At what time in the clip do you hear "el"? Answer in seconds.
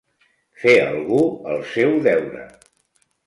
1.55-1.61